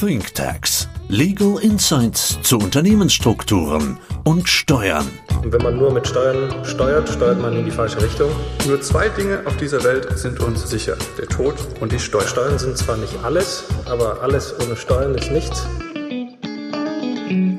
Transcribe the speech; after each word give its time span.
ThinkTax. 0.00 0.88
Legal 1.08 1.58
Insights 1.60 2.38
zu 2.42 2.58
Unternehmensstrukturen 2.58 3.98
und 4.22 4.48
Steuern. 4.48 5.08
Und 5.42 5.52
wenn 5.52 5.60
man 5.60 5.76
nur 5.76 5.92
mit 5.92 6.06
Steuern 6.06 6.64
steuert, 6.64 7.08
steuert 7.08 7.42
man 7.42 7.56
in 7.56 7.64
die 7.64 7.72
falsche 7.72 8.00
Richtung. 8.00 8.30
Nur 8.68 8.80
zwei 8.80 9.08
Dinge 9.08 9.40
auf 9.44 9.56
dieser 9.56 9.82
Welt 9.82 10.16
sind 10.16 10.38
uns 10.38 10.70
sicher. 10.70 10.96
Der 11.18 11.26
Tod 11.26 11.56
und 11.80 11.90
die 11.90 11.98
Steuern. 11.98 12.28
Steuern 12.28 12.58
sind 12.60 12.78
zwar 12.78 12.96
nicht 12.96 13.12
alles, 13.24 13.64
aber 13.86 14.22
alles 14.22 14.54
ohne 14.64 14.76
Steuern 14.76 15.16
ist 15.16 15.32
nichts. 15.32 15.66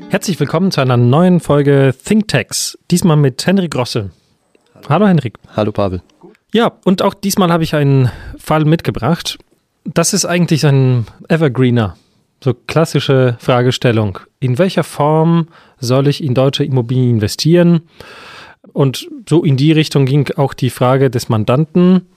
Herzlich 0.09 0.39
willkommen 0.39 0.71
zu 0.71 0.79
einer 0.79 0.95
neuen 0.95 1.41
Folge 1.41 1.93
ThinkTax. 2.05 2.77
Diesmal 2.89 3.17
mit 3.17 3.45
Henrik 3.45 3.71
Grosse. 3.71 4.11
Hallo 4.87 5.07
Henrik. 5.07 5.33
Hallo 5.57 5.73
Pavel. 5.73 6.01
Ja, 6.53 6.71
und 6.85 7.01
auch 7.01 7.15
diesmal 7.15 7.51
habe 7.51 7.65
ich 7.65 7.75
einen 7.75 8.09
Fall 8.37 8.63
mitgebracht. 8.63 9.39
Das 9.83 10.13
ist 10.13 10.23
eigentlich 10.23 10.65
ein 10.65 11.05
Evergreener. 11.27 11.97
So 12.41 12.53
klassische 12.53 13.35
Fragestellung. 13.39 14.19
In 14.39 14.57
welcher 14.57 14.83
Form 14.83 15.47
soll 15.79 16.07
ich 16.07 16.23
in 16.23 16.33
deutsche 16.33 16.63
Immobilien 16.63 17.09
investieren? 17.11 17.81
Und 18.73 19.09
so 19.27 19.43
in 19.43 19.57
die 19.57 19.71
Richtung 19.71 20.05
ging 20.05 20.29
auch 20.37 20.53
die 20.53 20.69
Frage 20.69 21.09
des 21.09 21.29
Mandanten. 21.29 22.07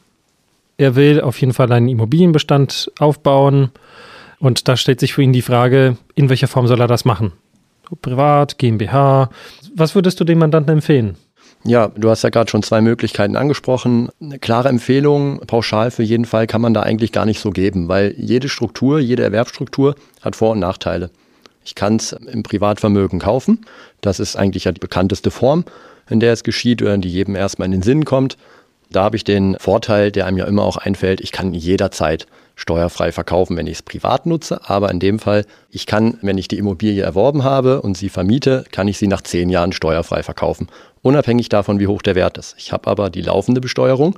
Er 0.76 0.94
will 0.94 1.20
auf 1.20 1.40
jeden 1.40 1.52
Fall 1.52 1.72
einen 1.72 1.88
Immobilienbestand 1.88 2.90
aufbauen. 2.98 3.70
Und 4.38 4.68
da 4.68 4.76
stellt 4.76 5.00
sich 5.00 5.14
für 5.14 5.22
ihn 5.22 5.32
die 5.32 5.42
Frage, 5.42 5.96
in 6.14 6.28
welcher 6.28 6.48
Form 6.48 6.66
soll 6.66 6.80
er 6.80 6.88
das 6.88 7.04
machen? 7.04 7.32
Privat, 8.00 8.58
GmbH. 8.58 9.28
Was 9.74 9.94
würdest 9.94 10.18
du 10.20 10.24
dem 10.24 10.38
Mandanten 10.38 10.74
empfehlen? 10.74 11.16
Ja, 11.64 11.88
du 11.88 12.10
hast 12.10 12.22
ja 12.22 12.30
gerade 12.30 12.50
schon 12.50 12.64
zwei 12.64 12.80
Möglichkeiten 12.80 13.36
angesprochen. 13.36 14.08
Eine 14.20 14.40
klare 14.40 14.68
Empfehlung, 14.68 15.40
pauschal 15.46 15.92
für 15.92 16.02
jeden 16.02 16.24
Fall, 16.24 16.48
kann 16.48 16.60
man 16.60 16.74
da 16.74 16.82
eigentlich 16.82 17.12
gar 17.12 17.24
nicht 17.24 17.40
so 17.40 17.50
geben, 17.50 17.88
weil 17.88 18.14
jede 18.18 18.48
Struktur, 18.48 18.98
jede 18.98 19.22
Erwerbsstruktur 19.22 19.94
hat 20.20 20.34
Vor- 20.34 20.52
und 20.52 20.58
Nachteile. 20.58 21.10
Ich 21.64 21.76
kann 21.76 21.96
es 21.96 22.12
im 22.12 22.42
Privatvermögen 22.42 23.20
kaufen. 23.20 23.60
Das 24.00 24.18
ist 24.18 24.34
eigentlich 24.34 24.64
ja 24.64 24.72
die 24.72 24.80
bekannteste 24.80 25.30
Form, 25.30 25.64
in 26.10 26.18
der 26.18 26.32
es 26.32 26.42
geschieht 26.42 26.82
oder 26.82 26.98
die 26.98 27.08
jedem 27.08 27.36
erstmal 27.36 27.66
in 27.66 27.72
den 27.72 27.82
Sinn 27.82 28.04
kommt. 28.04 28.36
Da 28.90 29.04
habe 29.04 29.16
ich 29.16 29.22
den 29.22 29.56
Vorteil, 29.60 30.10
der 30.10 30.26
einem 30.26 30.38
ja 30.38 30.46
immer 30.46 30.64
auch 30.64 30.76
einfällt, 30.76 31.20
ich 31.20 31.30
kann 31.30 31.54
jederzeit 31.54 32.26
steuerfrei 32.62 33.12
verkaufen, 33.12 33.56
wenn 33.56 33.66
ich 33.66 33.74
es 33.74 33.82
privat 33.82 34.24
nutze. 34.24 34.68
Aber 34.68 34.90
in 34.90 35.00
dem 35.00 35.18
Fall, 35.18 35.44
ich 35.70 35.86
kann, 35.86 36.18
wenn 36.22 36.38
ich 36.38 36.48
die 36.48 36.58
Immobilie 36.58 37.02
erworben 37.02 37.44
habe 37.44 37.82
und 37.82 37.96
sie 37.96 38.08
vermiete, 38.08 38.64
kann 38.70 38.88
ich 38.88 38.98
sie 38.98 39.08
nach 39.08 39.22
zehn 39.22 39.50
Jahren 39.50 39.72
steuerfrei 39.72 40.22
verkaufen 40.22 40.68
unabhängig 41.02 41.48
davon, 41.48 41.80
wie 41.80 41.88
hoch 41.88 42.00
der 42.00 42.14
Wert 42.14 42.38
ist. 42.38 42.54
Ich 42.58 42.72
habe 42.72 42.88
aber 42.88 43.10
die 43.10 43.22
laufende 43.22 43.60
Besteuerung, 43.60 44.14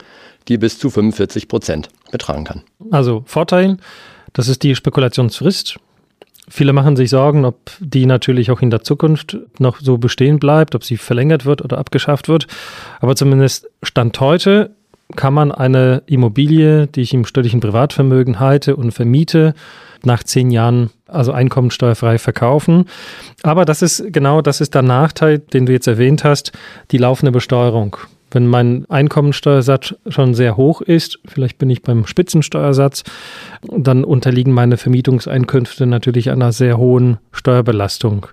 die 0.48 0.58
bis 0.58 0.78
zu 0.78 0.90
45 0.90 1.48
Prozent 1.48 1.88
betragen 2.12 2.44
kann. 2.44 2.62
Also 2.90 3.24
Vorteil, 3.26 3.78
das 4.32 4.48
ist 4.48 4.62
die 4.62 4.74
Spekulationsfrist. 4.74 5.78
Viele 6.46 6.74
machen 6.74 6.94
sich 6.94 7.08
Sorgen, 7.08 7.46
ob 7.46 7.70
die 7.80 8.04
natürlich 8.04 8.50
auch 8.50 8.60
in 8.60 8.68
der 8.68 8.82
Zukunft 8.82 9.38
noch 9.58 9.80
so 9.80 9.96
bestehen 9.96 10.38
bleibt, 10.38 10.74
ob 10.74 10.84
sie 10.84 10.98
verlängert 10.98 11.46
wird 11.46 11.62
oder 11.62 11.78
abgeschafft 11.78 12.28
wird. 12.28 12.46
Aber 13.00 13.16
zumindest 13.16 13.70
Stand 13.82 14.20
heute 14.20 14.70
kann 15.16 15.34
man 15.34 15.52
eine 15.52 16.02
Immobilie, 16.06 16.86
die 16.86 17.02
ich 17.02 17.14
im 17.14 17.24
steuerlichen 17.24 17.60
Privatvermögen 17.60 18.40
halte 18.40 18.76
und 18.76 18.92
vermiete, 18.92 19.54
nach 20.04 20.22
zehn 20.22 20.50
Jahren 20.50 20.90
also 21.06 21.32
einkommensteuerfrei 21.32 22.18
verkaufen. 22.18 22.86
Aber 23.42 23.64
das 23.64 23.82
ist 23.82 24.12
genau, 24.12 24.42
das 24.42 24.60
ist 24.60 24.74
der 24.74 24.82
Nachteil, 24.82 25.38
den 25.38 25.66
du 25.66 25.72
jetzt 25.72 25.86
erwähnt 25.86 26.24
hast, 26.24 26.52
die 26.90 26.98
laufende 26.98 27.32
Besteuerung. 27.32 27.96
Wenn 28.30 28.48
mein 28.48 28.84
Einkommensteuersatz 28.88 29.94
schon 30.08 30.34
sehr 30.34 30.56
hoch 30.56 30.80
ist, 30.80 31.20
vielleicht 31.24 31.56
bin 31.58 31.70
ich 31.70 31.82
beim 31.82 32.04
Spitzensteuersatz, 32.04 33.04
dann 33.62 34.02
unterliegen 34.02 34.52
meine 34.52 34.76
Vermietungseinkünfte 34.76 35.86
natürlich 35.86 36.30
einer 36.30 36.50
sehr 36.50 36.76
hohen 36.76 37.18
Steuerbelastung. 37.30 38.26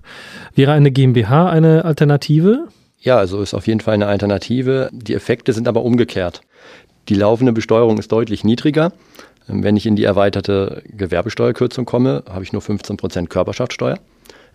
Wäre 0.56 0.72
eine 0.72 0.92
GmbH 0.92 1.50
eine 1.50 1.86
Alternative? 1.86 2.68
Ja, 3.02 3.18
also 3.18 3.42
ist 3.42 3.56
auf 3.56 3.66
jeden 3.66 3.80
Fall 3.80 3.96
eine 3.96 4.06
Alternative. 4.06 4.90
Die 4.94 5.16
Effekte 5.16 5.54
sind 5.54 5.68
aber 5.68 5.84
umgekehrt. 5.84 6.42
Die 7.10 7.16
laufende 7.16 7.52
Besteuerung 7.52 7.98
ist 7.98 8.12
deutlich 8.12 8.44
niedriger. 8.44 8.94
Wenn 9.48 9.76
ich 9.76 9.88
in 9.88 9.96
die 9.96 10.04
erweiterte 10.04 10.84
Gewerbesteuerkürzung 10.86 11.86
komme, 11.86 12.24
habe 12.30 12.44
ich 12.44 12.54
nur 12.54 12.62
15 12.62 12.98
Prozent 12.98 13.30
Körperschaftssteuer. 13.32 13.98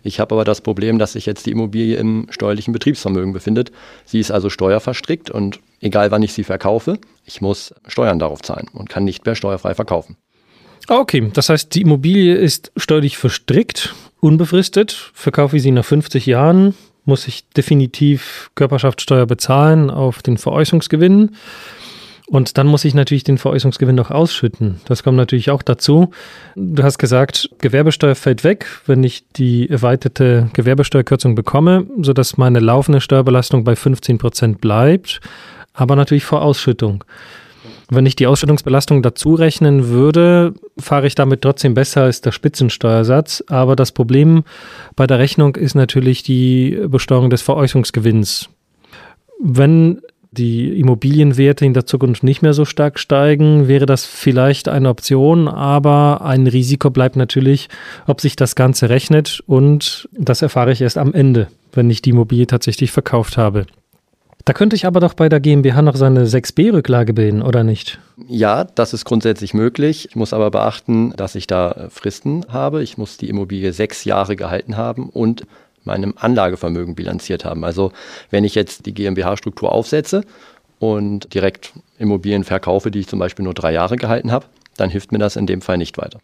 Ich 0.01 0.21
habe 0.21 0.33
aber 0.33 0.45
das 0.45 0.61
Problem, 0.61 0.97
dass 0.97 1.11
sich 1.13 1.25
jetzt 1.25 1.45
die 1.45 1.51
Immobilie 1.51 1.97
im 1.97 2.27
steuerlichen 2.29 2.71
Betriebsvermögen 2.71 3.33
befindet. 3.33 3.73
Sie 4.05 4.19
ist 4.19 4.31
also 4.31 4.49
steuerverstrickt 4.49 5.29
und 5.29 5.59
egal 5.81 6.11
wann 6.11 6.23
ich 6.23 6.31
sie 6.31 6.45
verkaufe, 6.45 6.99
ich 7.25 7.41
muss 7.41 7.73
Steuern 7.87 8.17
darauf 8.17 8.41
zahlen 8.41 8.67
und 8.71 8.89
kann 8.89 9.03
nicht 9.03 9.25
mehr 9.25 9.35
steuerfrei 9.35 9.75
verkaufen. 9.75 10.15
Okay, 10.89 11.29
das 11.33 11.49
heißt, 11.49 11.75
die 11.75 11.81
Immobilie 11.81 12.35
ist 12.35 12.71
steuerlich 12.77 13.17
verstrickt, 13.17 13.93
unbefristet. 14.21 15.11
Verkaufe 15.13 15.57
ich 15.57 15.63
sie 15.63 15.71
nach 15.71 15.83
50 15.83 16.25
Jahren, 16.25 16.75
muss 17.03 17.27
ich 17.27 17.47
definitiv 17.49 18.51
Körperschaftssteuer 18.55 19.25
bezahlen 19.25 19.89
auf 19.89 20.21
den 20.21 20.37
Veräußerungsgewinn. 20.37 21.31
Und 22.29 22.57
dann 22.57 22.67
muss 22.67 22.83
ich 22.83 22.93
natürlich 22.93 23.23
den 23.23 23.37
Veräußerungsgewinn 23.37 23.95
noch 23.95 24.11
ausschütten. 24.11 24.81
Das 24.85 25.01
kommt 25.03 25.15
natürlich 25.15 25.49
auch 25.49 25.61
dazu. 25.61 26.11
Du 26.55 26.83
hast 26.83 26.97
gesagt, 26.97 27.49
Gewerbesteuer 27.59 28.15
fällt 28.15 28.43
weg, 28.43 28.65
wenn 28.85 29.03
ich 29.03 29.25
die 29.37 29.69
erweiterte 29.69 30.49
Gewerbesteuerkürzung 30.51 31.35
bekomme, 31.35 31.87
sodass 32.01 32.37
meine 32.37 32.59
laufende 32.59 32.99
Steuerbelastung 32.99 33.63
bei 33.63 33.77
15 33.77 34.17
Prozent 34.17 34.59
bleibt, 34.59 35.21
aber 35.73 35.95
natürlich 35.95 36.25
vor 36.25 36.41
Ausschüttung. 36.41 37.05
Wenn 37.89 38.05
ich 38.05 38.17
die 38.17 38.27
Ausschüttungsbelastung 38.27 39.01
dazu 39.01 39.33
rechnen 39.33 39.87
würde, 39.87 40.53
fahre 40.77 41.07
ich 41.07 41.15
damit 41.15 41.41
trotzdem 41.41 41.73
besser 41.73 42.03
als 42.03 42.19
der 42.19 42.33
Spitzensteuersatz. 42.33 43.43
Aber 43.47 43.75
das 43.77 43.93
Problem 43.93 44.43
bei 44.95 45.07
der 45.07 45.19
Rechnung 45.19 45.55
ist 45.55 45.75
natürlich 45.75 46.21
die 46.21 46.77
Besteuerung 46.87 47.29
des 47.29 47.41
Veräußerungsgewinns. 47.41 48.49
Wenn 49.41 50.01
die 50.31 50.79
Immobilienwerte 50.79 51.65
in 51.65 51.73
der 51.73 51.85
Zukunft 51.85 52.23
nicht 52.23 52.41
mehr 52.41 52.53
so 52.53 52.65
stark 52.65 52.99
steigen, 52.99 53.67
wäre 53.67 53.85
das 53.85 54.05
vielleicht 54.05 54.67
eine 54.67 54.89
Option, 54.89 55.47
aber 55.47 56.21
ein 56.23 56.47
Risiko 56.47 56.89
bleibt 56.89 57.15
natürlich, 57.15 57.69
ob 58.05 58.21
sich 58.21 58.35
das 58.35 58.55
Ganze 58.55 58.89
rechnet 58.89 59.41
und 59.47 60.09
das 60.13 60.41
erfahre 60.41 60.71
ich 60.71 60.81
erst 60.81 60.97
am 60.97 61.13
Ende, 61.13 61.47
wenn 61.73 61.89
ich 61.89 62.01
die 62.01 62.11
Immobilie 62.11 62.47
tatsächlich 62.47 62.91
verkauft 62.91 63.37
habe. 63.37 63.65
Da 64.47 64.53
könnte 64.53 64.77
ich 64.77 64.85
aber 64.85 65.01
doch 65.01 65.13
bei 65.13 65.27
der 65.27 65.41
GmbH 65.41 65.81
noch 65.81 65.97
seine 65.97 66.25
6b-Rücklage 66.25 67.11
bilden, 67.11 67.41
oder 67.41 67.65
nicht? 67.65 67.99
Ja, 68.29 68.63
das 68.63 68.93
ist 68.93 69.03
grundsätzlich 69.03 69.53
möglich. 69.53 70.07
Ich 70.09 70.15
muss 70.15 70.31
aber 70.31 70.51
beachten, 70.51 71.11
dass 71.17 71.35
ich 71.35 71.47
da 71.47 71.87
Fristen 71.89 72.45
habe. 72.47 72.81
Ich 72.81 72.97
muss 72.97 73.17
die 73.17 73.27
Immobilie 73.27 73.73
sechs 73.73 74.05
Jahre 74.05 74.37
gehalten 74.37 74.77
haben 74.77 75.09
und 75.09 75.45
meinem 75.83 76.13
Anlagevermögen 76.15 76.95
bilanziert 76.95 77.43
haben. 77.43 77.65
Also 77.65 77.91
wenn 78.29 78.45
ich 78.45 78.55
jetzt 78.55 78.85
die 78.85 78.93
GmbH-Struktur 78.93 79.69
aufsetze 79.69 80.21
und 80.79 81.33
direkt 81.33 81.73
Immobilien 81.99 82.45
verkaufe, 82.45 82.89
die 82.89 82.99
ich 82.99 83.07
zum 83.09 83.19
Beispiel 83.19 83.43
nur 83.43 83.53
drei 83.53 83.73
Jahre 83.73 83.97
gehalten 83.97 84.31
habe, 84.31 84.45
dann 84.77 84.89
hilft 84.89 85.11
mir 85.11 85.19
das 85.19 85.35
in 85.35 85.45
dem 85.45 85.59
Fall 85.59 85.77
nicht 85.77 85.97
weiter. 85.97 86.19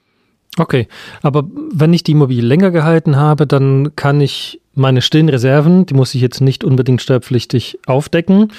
Okay, 0.57 0.87
aber 1.23 1.43
wenn 1.73 1.91
ich 1.91 2.03
die 2.03 2.13
Immobilie 2.13 2.47
länger 2.47 2.71
gehalten 2.71 3.17
habe, 3.17 3.45
dann 3.45 3.97
kann 3.97 4.21
ich 4.21 4.61
meine 4.75 5.01
stillen 5.01 5.29
Reserven, 5.29 5.85
die 5.85 5.93
muss 5.93 6.15
ich 6.15 6.21
jetzt 6.21 6.41
nicht 6.41 6.63
unbedingt 6.63 7.01
steuerpflichtig 7.01 7.79
aufdecken. 7.85 8.51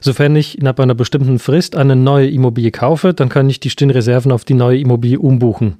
Sofern 0.00 0.36
ich 0.36 0.58
innerhalb 0.58 0.80
einer 0.80 0.94
bestimmten 0.94 1.38
Frist 1.38 1.76
eine 1.76 1.96
neue 1.96 2.28
Immobilie 2.28 2.70
kaufe, 2.70 3.14
dann 3.14 3.28
kann 3.28 3.48
ich 3.48 3.60
die 3.60 3.70
stillen 3.70 3.90
Reserven 3.90 4.32
auf 4.32 4.44
die 4.44 4.54
neue 4.54 4.78
Immobilie 4.78 5.18
umbuchen. 5.18 5.76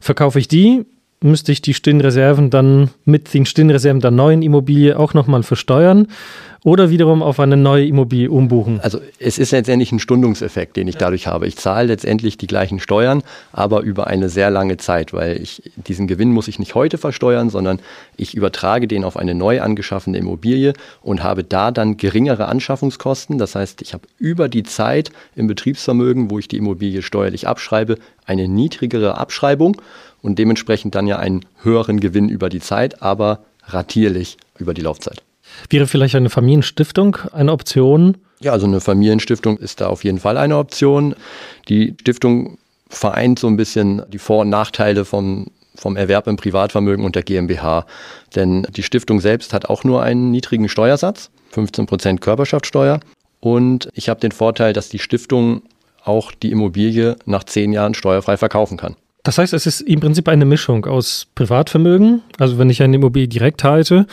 Verkaufe 0.00 0.38
ich 0.38 0.46
die, 0.46 0.84
müsste 1.20 1.52
ich 1.52 1.62
die 1.62 1.74
Stillenreserven 1.74 2.50
dann 2.50 2.90
mit 3.04 3.32
den 3.32 3.46
Stillenreserven 3.46 4.00
der 4.00 4.10
neuen 4.10 4.42
Immobilie 4.42 4.98
auch 4.98 5.14
nochmal 5.14 5.42
versteuern 5.42 6.08
oder 6.66 6.90
wiederum 6.90 7.22
auf 7.22 7.38
eine 7.38 7.56
neue 7.56 7.86
Immobilie 7.86 8.28
umbuchen? 8.28 8.80
Also 8.80 9.00
es 9.20 9.38
ist 9.38 9.52
letztendlich 9.52 9.92
ein 9.92 10.00
Stundungseffekt, 10.00 10.76
den 10.76 10.88
ich 10.88 10.96
dadurch 10.96 11.28
habe. 11.28 11.46
Ich 11.46 11.56
zahle 11.56 11.86
letztendlich 11.86 12.38
die 12.38 12.48
gleichen 12.48 12.80
Steuern, 12.80 13.22
aber 13.52 13.82
über 13.82 14.08
eine 14.08 14.28
sehr 14.28 14.50
lange 14.50 14.76
Zeit, 14.76 15.12
weil 15.12 15.40
ich 15.40 15.62
diesen 15.76 16.08
Gewinn 16.08 16.32
muss 16.32 16.48
ich 16.48 16.58
nicht 16.58 16.74
heute 16.74 16.98
versteuern, 16.98 17.50
sondern 17.50 17.78
ich 18.16 18.34
übertrage 18.34 18.88
den 18.88 19.04
auf 19.04 19.16
eine 19.16 19.34
neu 19.34 19.60
angeschaffene 19.62 20.18
Immobilie 20.18 20.72
und 21.02 21.22
habe 21.22 21.44
da 21.44 21.70
dann 21.70 21.96
geringere 21.98 22.48
Anschaffungskosten. 22.48 23.38
Das 23.38 23.54
heißt, 23.54 23.80
ich 23.80 23.94
habe 23.94 24.08
über 24.18 24.48
die 24.48 24.64
Zeit 24.64 25.12
im 25.36 25.46
Betriebsvermögen, 25.46 26.30
wo 26.30 26.40
ich 26.40 26.48
die 26.48 26.56
Immobilie 26.56 27.02
steuerlich 27.02 27.46
abschreibe, 27.46 27.96
eine 28.24 28.48
niedrigere 28.48 29.18
Abschreibung 29.18 29.80
und 30.26 30.38
dementsprechend 30.38 30.94
dann 30.94 31.06
ja 31.06 31.18
einen 31.18 31.46
höheren 31.62 32.00
Gewinn 32.00 32.28
über 32.28 32.48
die 32.48 32.60
Zeit, 32.60 33.00
aber 33.00 33.44
ratierlich 33.64 34.36
über 34.58 34.74
die 34.74 34.82
Laufzeit. 34.82 35.22
Wäre 35.70 35.86
vielleicht 35.86 36.16
eine 36.16 36.30
Familienstiftung 36.30 37.16
eine 37.32 37.52
Option? 37.52 38.16
Ja, 38.40 38.52
also 38.52 38.66
eine 38.66 38.80
Familienstiftung 38.80 39.56
ist 39.56 39.80
da 39.80 39.86
auf 39.86 40.04
jeden 40.04 40.18
Fall 40.18 40.36
eine 40.36 40.58
Option. 40.58 41.14
Die 41.68 41.94
Stiftung 42.00 42.58
vereint 42.88 43.38
so 43.38 43.46
ein 43.46 43.56
bisschen 43.56 44.02
die 44.08 44.18
Vor- 44.18 44.40
und 44.40 44.50
Nachteile 44.50 45.04
vom, 45.04 45.46
vom 45.76 45.96
Erwerb 45.96 46.26
im 46.26 46.36
Privatvermögen 46.36 47.04
und 47.04 47.14
der 47.14 47.22
GmbH. 47.22 47.86
Denn 48.34 48.66
die 48.70 48.82
Stiftung 48.82 49.20
selbst 49.20 49.52
hat 49.52 49.66
auch 49.66 49.84
nur 49.84 50.02
einen 50.02 50.32
niedrigen 50.32 50.68
Steuersatz, 50.68 51.30
15% 51.54 52.18
Körperschaftssteuer. 52.18 53.00
Und 53.40 53.88
ich 53.94 54.08
habe 54.08 54.20
den 54.20 54.32
Vorteil, 54.32 54.72
dass 54.72 54.88
die 54.88 54.98
Stiftung 54.98 55.62
auch 56.04 56.32
die 56.32 56.50
Immobilie 56.50 57.16
nach 57.26 57.44
zehn 57.44 57.72
Jahren 57.72 57.94
steuerfrei 57.94 58.36
verkaufen 58.36 58.76
kann. 58.76 58.96
Das 59.26 59.38
heißt, 59.38 59.54
es 59.54 59.66
ist 59.66 59.80
im 59.80 59.98
Prinzip 59.98 60.28
eine 60.28 60.44
Mischung 60.44 60.86
aus 60.86 61.26
Privatvermögen. 61.34 62.22
Also 62.38 62.58
wenn 62.58 62.70
ich 62.70 62.80
eine 62.80 62.94
Immobilie 62.94 63.26
direkt 63.26 63.64
halte, 63.64 64.06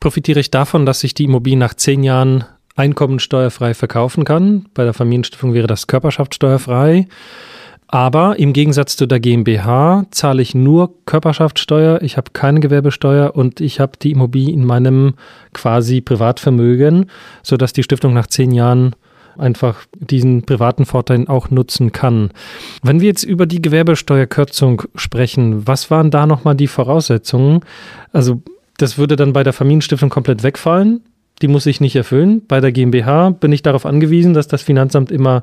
profitiere 0.00 0.40
ich 0.40 0.50
davon, 0.50 0.84
dass 0.86 1.04
ich 1.04 1.14
die 1.14 1.22
Immobilie 1.22 1.56
nach 1.56 1.74
zehn 1.74 2.02
Jahren 2.02 2.42
einkommensteuerfrei 2.74 3.74
verkaufen 3.74 4.24
kann. 4.24 4.66
Bei 4.74 4.82
der 4.82 4.92
Familienstiftung 4.92 5.54
wäre 5.54 5.68
das 5.68 5.86
körperschaftssteuerfrei. 5.86 7.06
Aber 7.86 8.40
im 8.40 8.52
Gegensatz 8.52 8.96
zu 8.96 9.06
der 9.06 9.20
GmbH 9.20 10.06
zahle 10.10 10.42
ich 10.42 10.52
nur 10.52 10.94
Körperschaftssteuer, 11.06 12.02
ich 12.02 12.16
habe 12.16 12.32
keine 12.32 12.58
Gewerbesteuer 12.58 13.36
und 13.36 13.60
ich 13.60 13.78
habe 13.78 13.92
die 14.02 14.10
Immobilie 14.10 14.52
in 14.52 14.64
meinem 14.64 15.14
quasi 15.52 16.00
Privatvermögen, 16.00 17.08
sodass 17.44 17.72
die 17.72 17.84
Stiftung 17.84 18.14
nach 18.14 18.26
zehn 18.26 18.50
Jahren 18.50 18.96
einfach 19.40 19.86
diesen 19.98 20.42
privaten 20.42 20.86
Vorteil 20.86 21.26
auch 21.28 21.50
nutzen 21.50 21.92
kann. 21.92 22.30
Wenn 22.82 23.00
wir 23.00 23.08
jetzt 23.08 23.24
über 23.24 23.46
die 23.46 23.62
Gewerbesteuerkürzung 23.62 24.82
sprechen, 24.94 25.66
was 25.66 25.90
waren 25.90 26.10
da 26.10 26.26
nochmal 26.26 26.54
die 26.54 26.68
Voraussetzungen? 26.68 27.60
Also 28.12 28.42
das 28.76 28.98
würde 28.98 29.16
dann 29.16 29.32
bei 29.32 29.42
der 29.42 29.52
Familienstiftung 29.52 30.10
komplett 30.10 30.42
wegfallen. 30.42 31.02
Die 31.42 31.48
muss 31.48 31.66
ich 31.66 31.80
nicht 31.80 31.96
erfüllen. 31.96 32.42
Bei 32.46 32.60
der 32.60 32.72
GmbH 32.72 33.30
bin 33.30 33.52
ich 33.52 33.62
darauf 33.62 33.86
angewiesen, 33.86 34.34
dass 34.34 34.48
das 34.48 34.62
Finanzamt 34.62 35.10
immer 35.10 35.42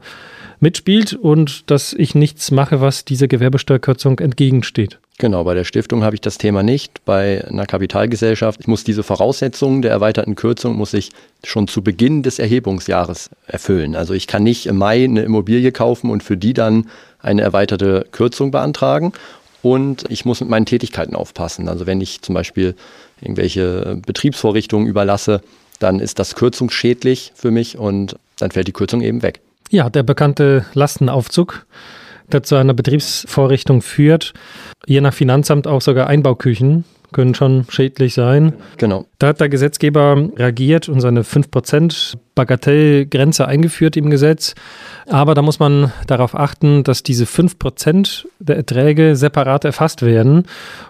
mitspielt 0.60 1.14
und 1.14 1.70
dass 1.70 1.94
ich 1.94 2.16
nichts 2.16 2.52
mache, 2.52 2.82
was 2.82 3.06
dieser 3.06 3.28
Gewerbesteuerkürzung 3.28 4.20
entgegensteht. 4.20 5.00
Genau, 5.20 5.44
bei 5.44 5.56
der 5.56 5.64
Stiftung 5.64 6.04
habe 6.04 6.16
ich 6.16 6.22
das 6.22 6.38
Thema 6.38 6.62
nicht. 6.62 7.04
Bei 7.04 7.44
einer 7.48 7.66
Kapitalgesellschaft 7.66 8.60
ich 8.62 8.68
muss 8.68 8.84
diese 8.84 9.02
Voraussetzungen 9.02 9.82
der 9.82 9.90
erweiterten 9.90 10.36
Kürzung 10.36 10.76
muss 10.76 10.94
ich 10.94 11.10
schon 11.44 11.68
zu 11.68 11.82
Beginn 11.82 12.22
des 12.22 12.38
Erhebungsjahres 12.38 13.32
erfüllen. 13.48 13.96
Also 13.96 14.14
ich 14.14 14.28
kann 14.28 14.44
nicht 14.44 14.68
im 14.68 14.78
Mai 14.78 15.04
eine 15.04 15.24
Immobilie 15.24 15.72
kaufen 15.72 16.12
und 16.12 16.22
für 16.22 16.38
die 16.38 16.54
dann 16.54 16.88
eine 17.20 17.42
erweiterte 17.42 18.06
Kürzung 18.12 18.52
beantragen. 18.52 19.12
Und 19.64 20.06
ich 20.10 20.24
muss 20.24 20.40
mit 20.40 20.50
meinen 20.50 20.68
Tätigkeiten 20.68 21.16
aufpassen. 21.16 21.68
Also 21.68 21.88
wenn 21.88 22.00
ich 22.00 22.22
zum 22.22 22.36
Beispiel 22.36 22.76
irgendwelche 23.20 24.00
Betriebsvorrichtungen 24.06 24.88
überlasse, 24.88 25.42
dann 25.80 26.00
ist 26.00 26.20
das 26.20 26.36
kürzungsschädlich 26.36 27.34
für 27.36 27.50
mich 27.50 27.78
und 27.78 28.18
dann 28.38 28.52
fällt 28.52 28.68
die 28.68 28.74
Kürzung 28.74 29.02
eben 29.02 29.24
weg. 29.24 29.42
Ja, 29.70 29.90
der 29.90 30.04
bekannte 30.04 30.66
Lastenaufzug, 30.74 31.66
der 32.32 32.44
zu 32.44 32.56
einer 32.56 32.74
Betriebsvorrichtung 32.74 33.82
führt, 33.82 34.34
je 34.86 35.02
nach 35.02 35.14
Finanzamt 35.14 35.68
auch 35.68 35.82
sogar 35.82 36.08
Einbauküchen 36.08 36.84
können 37.12 37.36
schon 37.36 37.66
schädlich 37.70 38.14
sein. 38.14 38.54
Genau. 38.78 39.06
Da 39.20 39.28
hat 39.28 39.40
der 39.40 39.50
Gesetzgeber 39.50 40.30
reagiert 40.36 40.90
und 40.90 41.00
seine 41.00 41.24
5% 41.24 42.18
Bagatellgrenze 42.36 43.48
eingeführt 43.48 43.96
im 43.98 44.10
Gesetz. 44.10 44.56
Aber 45.08 45.34
da 45.34 45.42
muss 45.42 45.60
man 45.60 45.92
darauf 46.06 46.36
achten, 46.36 46.84
dass 46.84 47.04
diese 47.04 47.26
5% 47.26 48.26
der 48.40 48.58
Erträge 48.58 49.16
separat 49.16 49.66
erfasst 49.66 50.02
werden. 50.02 50.44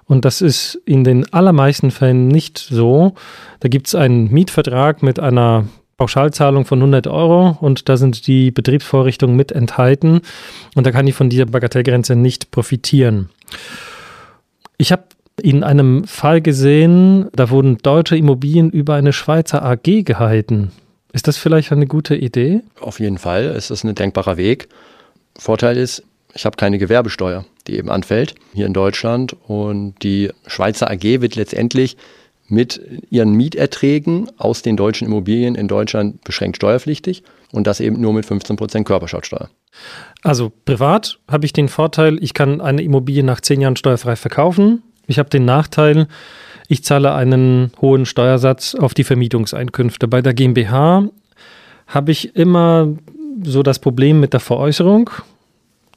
Und 0.06 0.25
das 0.25 0.41
ist 0.41 0.75
in 0.85 1.03
den 1.03 1.31
allermeisten 1.33 1.91
Fällen 1.91 2.27
nicht 2.27 2.57
so. 2.57 3.13
Da 3.59 3.69
gibt 3.69 3.88
es 3.88 3.95
einen 3.95 4.31
Mietvertrag 4.31 5.03
mit 5.03 5.19
einer 5.19 5.65
Pauschalzahlung 5.97 6.65
von 6.65 6.79
100 6.79 7.07
Euro 7.07 7.57
und 7.59 7.89
da 7.89 7.97
sind 7.97 8.27
die 8.27 8.51
Betriebsvorrichtungen 8.51 9.35
mit 9.35 9.51
enthalten 9.51 10.21
und 10.75 10.85
da 10.85 10.91
kann 10.91 11.07
ich 11.07 11.15
von 11.15 11.29
dieser 11.29 11.47
Bagatellgrenze 11.47 12.15
nicht 12.15 12.51
profitieren. 12.51 13.29
Ich 14.77 14.91
habe 14.91 15.03
in 15.41 15.63
einem 15.63 16.05
Fall 16.05 16.41
gesehen, 16.41 17.29
da 17.33 17.49
wurden 17.49 17.79
deutsche 17.79 18.15
Immobilien 18.15 18.69
über 18.69 18.95
eine 18.95 19.13
Schweizer 19.13 19.63
AG 19.63 20.03
gehalten. 20.03 20.71
Ist 21.13 21.27
das 21.27 21.38
vielleicht 21.38 21.71
eine 21.71 21.88
gute 21.88 22.15
Idee? 22.15 22.61
Auf 22.79 23.00
jeden 23.00 23.17
Fall, 23.17 23.45
es 23.45 23.71
ist 23.71 23.83
ein 23.83 23.95
denkbarer 23.95 24.38
Weg. 24.38 24.67
Vorteil 25.38 25.77
ist, 25.77 26.03
ich 26.33 26.45
habe 26.45 26.57
keine 26.57 26.77
Gewerbesteuer, 26.77 27.45
die 27.65 27.77
eben 27.77 27.89
anfällt 27.89 28.35
hier 28.53 28.67
in 28.67 28.73
Deutschland 28.73 29.35
und 29.47 29.95
die 30.03 30.29
Schweizer 30.45 30.91
AG 30.91 31.03
wird 31.03 31.35
letztendlich 31.35 31.97
mit 32.49 32.81
ihren 33.09 33.33
Mieterträgen 33.33 34.29
aus 34.38 34.61
den 34.61 34.77
deutschen 34.77 35.07
Immobilien 35.07 35.55
in 35.55 35.67
Deutschland 35.67 36.23
beschränkt 36.23 36.57
steuerpflichtig 36.57 37.23
und 37.51 37.67
das 37.67 37.79
eben 37.79 37.99
nur 37.99 38.13
mit 38.13 38.25
15 38.25 38.55
Prozent 38.55 38.88
Körperschaftsteuer. 38.88 39.49
Also 40.23 40.51
privat 40.65 41.19
habe 41.27 41.45
ich 41.45 41.53
den 41.53 41.67
Vorteil, 41.67 42.21
ich 42.23 42.33
kann 42.33 42.61
eine 42.61 42.81
Immobilie 42.81 43.23
nach 43.23 43.41
zehn 43.41 43.61
Jahren 43.61 43.75
steuerfrei 43.75 44.15
verkaufen. 44.15 44.81
Ich 45.07 45.19
habe 45.19 45.29
den 45.29 45.45
Nachteil, 45.45 46.07
ich 46.67 46.83
zahle 46.83 47.13
einen 47.13 47.71
hohen 47.81 48.05
Steuersatz 48.05 48.75
auf 48.75 48.93
die 48.93 49.03
Vermietungseinkünfte. 49.03 50.07
Bei 50.07 50.21
der 50.21 50.33
GmbH 50.33 51.09
habe 51.88 52.11
ich 52.11 52.35
immer 52.35 52.95
so 53.43 53.63
das 53.63 53.79
Problem 53.79 54.19
mit 54.19 54.33
der 54.33 54.39
Veräußerung. 54.39 55.09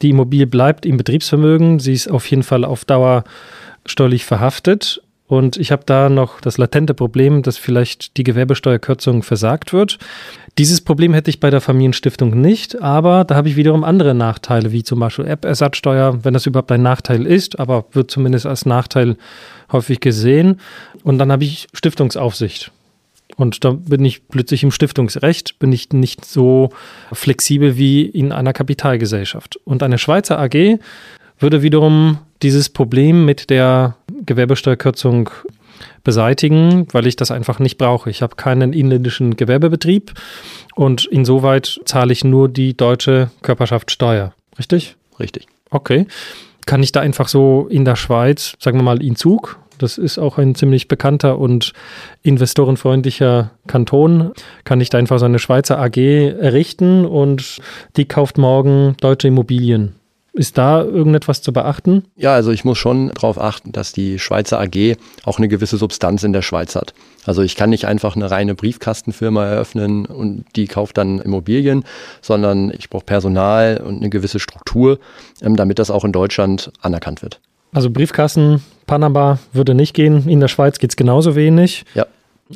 Die 0.02 0.10
Immobilie 0.10 0.46
bleibt 0.46 0.86
im 0.86 0.96
Betriebsvermögen, 0.96 1.78
sie 1.78 1.92
ist 1.92 2.10
auf 2.10 2.26
jeden 2.26 2.42
Fall 2.42 2.64
auf 2.64 2.84
Dauer 2.84 3.24
steuerlich 3.86 4.24
verhaftet 4.24 5.02
und 5.30 5.56
ich 5.58 5.70
habe 5.70 5.84
da 5.86 6.08
noch 6.08 6.40
das 6.40 6.58
latente 6.58 6.92
Problem, 6.92 7.42
dass 7.42 7.56
vielleicht 7.56 8.16
die 8.16 8.24
Gewerbesteuerkürzung 8.24 9.22
versagt 9.22 9.72
wird. 9.72 10.00
Dieses 10.58 10.80
Problem 10.80 11.14
hätte 11.14 11.30
ich 11.30 11.38
bei 11.38 11.50
der 11.50 11.60
Familienstiftung 11.60 12.40
nicht, 12.40 12.82
aber 12.82 13.22
da 13.22 13.36
habe 13.36 13.48
ich 13.48 13.54
wiederum 13.54 13.84
andere 13.84 14.12
Nachteile, 14.12 14.72
wie 14.72 14.82
zum 14.82 14.98
Beispiel 14.98 15.28
App-Ersatzsteuer, 15.28 16.24
wenn 16.24 16.34
das 16.34 16.46
überhaupt 16.46 16.72
ein 16.72 16.82
Nachteil 16.82 17.26
ist, 17.26 17.60
aber 17.60 17.84
wird 17.92 18.10
zumindest 18.10 18.44
als 18.44 18.66
Nachteil 18.66 19.16
häufig 19.70 20.00
gesehen. 20.00 20.58
Und 21.04 21.18
dann 21.18 21.30
habe 21.30 21.44
ich 21.44 21.68
Stiftungsaufsicht. 21.74 22.72
Und 23.36 23.64
da 23.64 23.70
bin 23.70 24.04
ich 24.04 24.26
plötzlich 24.26 24.64
im 24.64 24.72
Stiftungsrecht, 24.72 25.60
bin 25.60 25.72
ich 25.72 25.92
nicht 25.92 26.24
so 26.24 26.70
flexibel 27.12 27.76
wie 27.76 28.02
in 28.02 28.32
einer 28.32 28.52
Kapitalgesellschaft. 28.52 29.60
Und 29.62 29.84
eine 29.84 29.98
Schweizer 29.98 30.40
AG 30.40 30.80
würde 31.38 31.62
wiederum 31.62 32.18
dieses 32.42 32.68
Problem 32.68 33.24
mit 33.24 33.50
der 33.50 33.96
Gewerbesteuerkürzung 34.24 35.30
beseitigen, 36.04 36.86
weil 36.92 37.06
ich 37.06 37.16
das 37.16 37.30
einfach 37.30 37.58
nicht 37.58 37.78
brauche. 37.78 38.10
Ich 38.10 38.22
habe 38.22 38.36
keinen 38.36 38.72
inländischen 38.72 39.36
Gewerbebetrieb 39.36 40.12
und 40.74 41.06
insoweit 41.06 41.80
zahle 41.84 42.12
ich 42.12 42.24
nur 42.24 42.48
die 42.48 42.76
deutsche 42.76 43.30
Körperschaftssteuer. 43.42 44.32
Richtig? 44.58 44.96
Richtig. 45.18 45.46
Okay. 45.70 46.06
Kann 46.66 46.82
ich 46.82 46.92
da 46.92 47.00
einfach 47.00 47.28
so 47.28 47.66
in 47.70 47.84
der 47.84 47.96
Schweiz, 47.96 48.54
sagen 48.58 48.78
wir 48.78 48.82
mal 48.82 49.02
in 49.02 49.16
Zug, 49.16 49.58
das 49.78 49.96
ist 49.96 50.18
auch 50.18 50.36
ein 50.36 50.54
ziemlich 50.54 50.88
bekannter 50.88 51.38
und 51.38 51.72
investorenfreundlicher 52.22 53.52
Kanton. 53.66 54.32
Kann 54.64 54.80
ich 54.82 54.90
da 54.90 54.98
einfach 54.98 55.18
so 55.18 55.24
eine 55.24 55.38
Schweizer 55.38 55.78
AG 55.78 55.96
errichten 55.96 57.06
und 57.06 57.60
die 57.96 58.04
kauft 58.04 58.36
morgen 58.36 58.94
deutsche 59.00 59.28
Immobilien. 59.28 59.94
Ist 60.40 60.56
da 60.56 60.82
irgendetwas 60.82 61.42
zu 61.42 61.52
beachten? 61.52 62.04
Ja, 62.16 62.32
also 62.32 62.50
ich 62.50 62.64
muss 62.64 62.78
schon 62.78 63.10
darauf 63.10 63.38
achten, 63.38 63.72
dass 63.72 63.92
die 63.92 64.18
Schweizer 64.18 64.58
AG 64.58 64.96
auch 65.24 65.36
eine 65.36 65.48
gewisse 65.48 65.76
Substanz 65.76 66.24
in 66.24 66.32
der 66.32 66.40
Schweiz 66.40 66.76
hat. 66.76 66.94
Also 67.26 67.42
ich 67.42 67.56
kann 67.56 67.68
nicht 67.68 67.84
einfach 67.84 68.16
eine 68.16 68.30
reine 68.30 68.54
Briefkastenfirma 68.54 69.44
eröffnen 69.44 70.06
und 70.06 70.46
die 70.56 70.66
kauft 70.66 70.96
dann 70.96 71.18
Immobilien, 71.18 71.84
sondern 72.22 72.72
ich 72.72 72.88
brauche 72.88 73.04
Personal 73.04 73.82
und 73.86 73.98
eine 73.98 74.08
gewisse 74.08 74.40
Struktur, 74.40 74.98
ähm, 75.42 75.56
damit 75.56 75.78
das 75.78 75.90
auch 75.90 76.06
in 76.06 76.12
Deutschland 76.12 76.72
anerkannt 76.80 77.20
wird. 77.20 77.38
Also 77.74 77.90
Briefkasten, 77.90 78.62
Panama 78.86 79.40
würde 79.52 79.74
nicht 79.74 79.92
gehen, 79.92 80.26
in 80.26 80.40
der 80.40 80.48
Schweiz 80.48 80.78
geht 80.78 80.88
es 80.88 80.96
genauso 80.96 81.36
wenig. 81.36 81.84
Ja. 81.92 82.06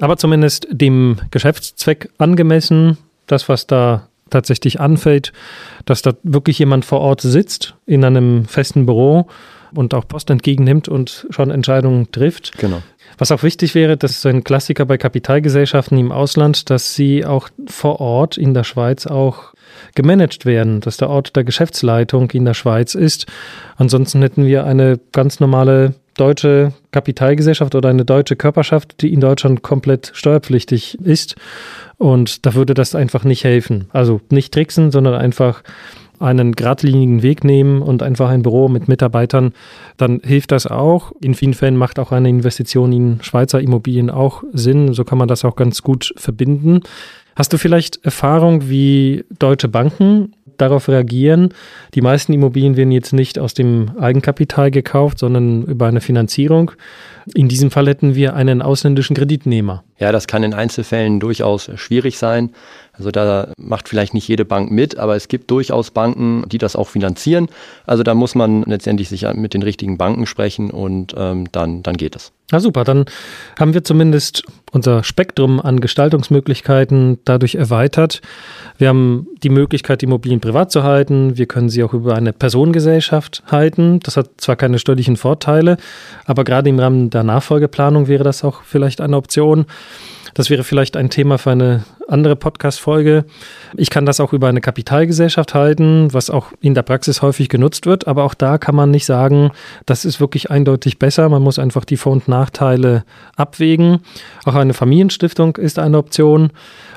Aber 0.01 0.17
zumindest 0.17 0.67
dem 0.71 1.19
Geschäftszweck 1.31 2.09
angemessen, 2.17 2.97
das, 3.27 3.51
was 3.51 3.67
da 3.67 4.09
tatsächlich 4.31 4.81
anfällt, 4.81 5.33
dass 5.85 6.03
da 6.03 6.13
wirklich 6.23 6.59
jemand 6.59 6.85
vor 6.85 7.01
Ort 7.01 7.21
sitzt 7.21 7.75
in 7.87 8.05
einem 8.05 8.47
festen 8.47 8.87
Büro 8.87 9.27
und 9.75 9.95
auch 9.95 10.07
Post 10.07 10.31
entgegennimmt 10.31 10.89
und 10.89 11.27
schon 11.31 11.51
Entscheidungen 11.51 12.11
trifft. 12.13 12.57
Genau. 12.59 12.83
Was 13.19 13.33
auch 13.33 13.43
wichtig 13.43 13.75
wäre, 13.75 13.97
das 13.97 14.13
ist 14.13 14.27
ein 14.27 14.45
Klassiker 14.45 14.87
bei 14.87 14.99
Kapitalgesellschaften 14.99 15.99
im 15.99 16.13
Ausland, 16.13 16.71
dass 16.71 16.95
sie 16.95 17.25
auch 17.25 17.49
vor 17.67 18.01
Ort 18.01 18.37
in 18.37 18.55
der 18.55 18.65
Schweiz 18.65 19.07
auch 19.07 19.55
gemanagt 19.95 20.47
werden, 20.47 20.81
dass 20.81 20.97
der 20.97 21.11
Ort 21.11 21.37
der 21.37 21.45
Geschäftsleitung 21.45 22.31
in 22.31 22.45
der 22.45 22.55
Schweiz 22.55 22.95
ist. 22.95 23.27
Ansonsten 23.77 24.23
hätten 24.23 24.47
wir 24.47 24.65
eine 24.65 24.99
ganz 25.13 25.41
normale 25.41 25.95
deutsche 26.15 26.73
Kapitalgesellschaft 26.93 27.75
oder 27.75 27.89
eine 27.89 28.05
deutsche 28.05 28.37
Körperschaft, 28.37 29.03
die 29.03 29.13
in 29.13 29.21
Deutschland 29.21 29.63
komplett 29.63 30.11
steuerpflichtig 30.15 30.99
ist. 31.01 31.37
Und 31.97 32.47
da 32.47 32.55
würde 32.55 32.75
das 32.75 32.95
einfach 32.95 33.25
nicht 33.25 33.45
helfen. 33.45 33.89
Also 33.93 34.21
nicht 34.31 34.53
tricksen, 34.53 34.91
sondern 34.91 35.15
einfach 35.15 35.63
einen 36.21 36.53
geradlinigen 36.53 37.23
Weg 37.23 37.45
nehmen 37.45 37.83
und 37.83 38.03
einfach 38.03 38.31
ein 38.31 38.43
Büro 38.43 38.69
mit 38.69 38.89
Mitarbeitern, 38.89 39.53
dann 39.97 40.21
hilft 40.25 40.53
das 40.53 40.67
auch. 40.67 41.13
In 41.21 41.35
vielen 41.35 41.55
Fällen 41.55 41.77
macht 41.77 41.99
auch 41.99 42.13
eine 42.13 42.29
Investition 42.29 42.93
in 42.93 43.19
Schweizer 43.23 43.61
Immobilien 43.61 44.11
auch 44.11 44.43
Sinn. 44.53 44.95
So 44.95 45.05
kann 45.05 45.19
man 45.19 45.29
das 45.29 45.45
auch 45.45 45.57
ganz 45.57 45.83
gut 45.83 46.15
verbinden. 46.17 46.81
Hast 47.37 47.53
du 47.53 47.59
vielleicht 47.59 48.05
Erfahrung, 48.05 48.69
wie 48.69 49.25
deutsche 49.39 49.69
Banken 49.69 50.33
darauf 50.59 50.89
reagieren? 50.89 51.51
Die 51.95 52.01
meisten 52.01 52.33
Immobilien 52.33 52.77
werden 52.77 52.93
jetzt 52.93 53.13
nicht 53.13 53.39
aus 53.39 53.55
dem 53.55 53.93
Eigenkapital 53.99 54.71
gekauft, 54.71 55.19
sondern 55.19 55.65
über 55.65 55.87
eine 55.87 56.01
Finanzierung. 56.01 56.73
In 57.35 57.49
diesem 57.49 57.71
Fall 57.71 57.87
hätten 57.87 58.15
wir 58.15 58.35
einen 58.35 58.63
ausländischen 58.63 59.17
Kreditnehmer. 59.17 59.85
Ja, 59.99 60.11
das 60.11 60.27
kann 60.27 60.43
in 60.43 60.55
Einzelfällen 60.55 61.21
durchaus 61.21 61.71
schwierig 61.77 62.19
sein. 62.19 62.51
Also 62.97 63.11
da 63.11 63.53
macht 63.57 63.89
vielleicht 63.89 64.15
nicht 64.15 64.29
jede 64.29 64.45
Bank 64.45 64.71
mit, 64.71 64.99
aber 64.99 65.17
es 65.17 65.29
gibt 65.29 65.51
durchaus 65.51 65.91
Banken, 65.91 66.45
die 66.49 66.59
das 66.59 66.77
auch 66.77 66.89
finanzieren. 66.89 67.49
Also 67.87 68.03
da 68.03 68.15
muss 68.15 68.35
man 68.35 68.63
letztendlich 68.63 69.09
sich 69.09 69.27
mit 69.35 69.55
den 69.55 69.63
richtigen 69.63 69.99
Banken 69.99 70.27
sprechen 70.27 70.71
und 70.71 71.15
ähm, 71.17 71.51
dann, 71.51 71.83
dann 71.83 71.97
geht 71.97 72.15
es. 72.15 72.33
Na 72.53 72.61
super, 72.61 72.85
dann 72.85 73.07
haben 73.59 73.75
wir 73.75 73.83
zumindest 73.85 74.45
unser 74.71 75.03
Spektrum 75.03 75.61
an 75.61 75.81
Gestaltungsmöglichkeiten 75.81 77.19
dadurch 77.25 77.55
erweitert. 77.55 78.21
Wir 78.77 78.89
haben 78.89 79.29
die 79.43 79.49
Möglichkeit, 79.49 80.03
die 80.03 80.07
Immobilien 80.07 80.41
privat 80.41 80.71
zu 80.71 80.83
halten. 80.83 81.39
Wir 81.39 81.47
können 81.47 81.69
sie 81.69 81.83
auch 81.83 81.95
über 81.95 82.15
eine 82.15 82.33
Personengesellschaft 82.33 83.43
halten. 83.51 84.01
Das 84.01 84.17
hat 84.17 84.31
zwar 84.37 84.57
keine 84.57 84.79
steuerlichen 84.79 85.17
Vorteile, 85.17 85.79
aber 86.27 86.45
gerade 86.45 86.69
im 86.69 86.79
Rahmen 86.79 87.11
der 87.11 87.23
Nachfolgeplanung 87.23 88.09
wäre 88.09 88.25
das 88.25 88.45
auch 88.45 88.63
vielleicht 88.63 89.01
eine 89.01 89.17
Option. 89.17 89.67
Das 90.35 90.51
wäre 90.51 90.65
vielleicht 90.65 90.97
ein 90.97 91.11
Thema 91.11 91.39
für 91.39 91.53
eine 91.53 91.85
andere 92.09 92.35
Podcast-Folge. 92.35 93.25
Ich 93.77 93.89
kann 93.89 94.05
das 94.05 94.19
auch 94.19 94.33
über 94.33 94.49
eine 94.49 94.61
Kapitalgesellschaft 94.61 95.55
halten, 95.55 96.13
was 96.13 96.29
auch 96.29 96.49
in 96.61 96.75
der 96.75 96.83
Praxis 96.83 97.23
häufig 97.23 97.49
genutzt 97.49 97.87
wird. 97.87 98.09
Aber 98.09 98.25
auch 98.25 98.35
da 98.35 98.59
kann 98.59 98.75
man 98.75 98.91
nicht 98.91 99.07
sagen, 99.07 99.53
das 99.87 100.05
ist 100.05 100.21
wirklich 100.21 100.51
eindeutig 100.51 100.99
besser. 100.99 101.29
Man 101.29 101.43
muss 101.43 101.61
einfach 101.61 101.85
die 101.85 101.97
Vor- 101.97 102.13
und 102.13 102.27
Nachteile 102.27 103.05
abwägen. 103.37 104.01
Auch 104.45 104.57
eine 104.57 104.75
Familienstiftung 104.75 105.57
ist 105.57 105.79
eine 105.79 105.99
Option. 105.99 106.51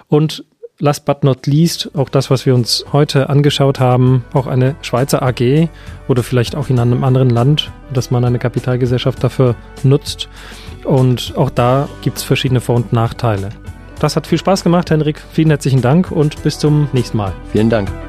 Und 0.08 0.44
last 0.80 1.06
but 1.06 1.24
not 1.24 1.46
least, 1.48 1.92
auch 1.96 2.10
das, 2.10 2.30
was 2.30 2.46
wir 2.46 2.56
uns 2.56 2.86
heute 2.92 3.30
angeschaut 3.30 3.80
haben, 3.80 4.26
auch 4.34 4.48
eine 4.48 4.76
Schweizer 4.82 5.22
AG 5.22 5.70
oder 6.08 6.24
vielleicht 6.24 6.56
auch 6.56 6.70
in 6.70 6.80
einem 6.80 7.04
anderen 7.04 7.30
Land, 7.30 7.72
dass 7.94 8.12
man 8.12 8.26
eine 8.26 8.40
Kapitalgesellschaft 8.40 9.24
dafür 9.24 9.56
nutzt. 9.84 10.30
Und 10.88 11.34
auch 11.36 11.50
da 11.50 11.90
gibt 12.02 12.18
es 12.18 12.24
verschiedene 12.24 12.62
Vor- 12.62 12.78
und 12.78 12.94
Nachteile. 12.94 13.50
Das 14.00 14.16
hat 14.16 14.26
viel 14.26 14.38
Spaß 14.38 14.64
gemacht, 14.64 14.90
Henrik. 14.90 15.22
Vielen 15.32 15.50
herzlichen 15.50 15.82
Dank 15.82 16.12
und 16.12 16.42
bis 16.44 16.60
zum 16.60 16.88
nächsten 16.94 17.18
Mal. 17.18 17.34
Vielen 17.52 17.70
Dank. 17.70 18.07